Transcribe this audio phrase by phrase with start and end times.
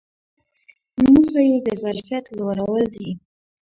[1.01, 3.09] موخه یې د ظرفیت لوړول دي.